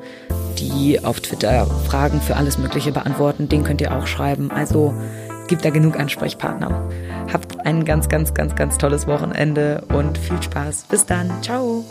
[0.57, 3.49] die auf Twitter Fragen für alles Mögliche beantworten.
[3.49, 4.49] Den könnt ihr auch schreiben.
[4.49, 4.93] Also
[5.49, 6.89] gibt da genug Ansprechpartner.
[7.33, 10.85] Habt ein ganz, ganz, ganz, ganz tolles Wochenende und viel Spaß.
[10.89, 11.29] Bis dann.
[11.41, 11.83] Ciao.